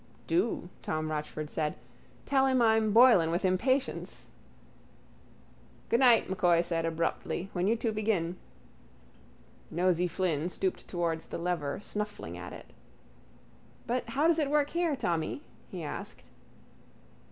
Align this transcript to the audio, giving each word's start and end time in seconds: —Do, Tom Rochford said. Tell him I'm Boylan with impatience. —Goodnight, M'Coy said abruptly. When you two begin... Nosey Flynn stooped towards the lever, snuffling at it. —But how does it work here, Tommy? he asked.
—Do, 0.25 0.67
Tom 0.81 1.11
Rochford 1.11 1.51
said. 1.51 1.75
Tell 2.25 2.47
him 2.47 2.59
I'm 2.59 2.91
Boylan 2.91 3.29
with 3.29 3.45
impatience. 3.45 4.25
—Goodnight, 5.89 6.27
M'Coy 6.27 6.61
said 6.63 6.87
abruptly. 6.87 7.51
When 7.53 7.67
you 7.67 7.75
two 7.75 7.91
begin... 7.91 8.37
Nosey 9.69 10.07
Flynn 10.07 10.49
stooped 10.49 10.87
towards 10.87 11.27
the 11.27 11.37
lever, 11.37 11.79
snuffling 11.83 12.35
at 12.35 12.51
it. 12.51 12.73
—But 13.85 14.09
how 14.09 14.25
does 14.27 14.39
it 14.39 14.49
work 14.49 14.71
here, 14.71 14.95
Tommy? 14.95 15.43
he 15.69 15.83
asked. 15.83 16.23